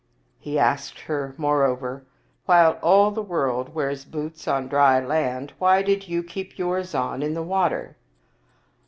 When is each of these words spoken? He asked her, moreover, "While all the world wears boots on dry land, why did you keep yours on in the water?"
He 0.39 0.57
asked 0.57 1.01
her, 1.01 1.35
moreover, 1.37 2.07
"While 2.47 2.79
all 2.81 3.11
the 3.11 3.21
world 3.21 3.75
wears 3.75 4.03
boots 4.03 4.47
on 4.47 4.67
dry 4.67 4.99
land, 4.99 5.53
why 5.59 5.83
did 5.83 6.07
you 6.07 6.23
keep 6.23 6.57
yours 6.57 6.95
on 6.95 7.21
in 7.21 7.35
the 7.35 7.43
water?" 7.43 7.95